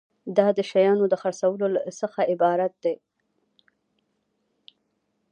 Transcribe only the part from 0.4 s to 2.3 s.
د شیانو د خرڅولو څخه